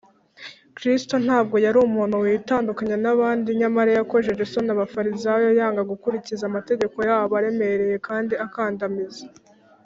[0.77, 7.97] Kristo ntabwo yari umuntu witandukanya n’abandi, nyamara yakojeje isoni Abafarisayo yanga gukurikiza amategeko yabo aremereye
[8.07, 9.23] kandi akandamiza.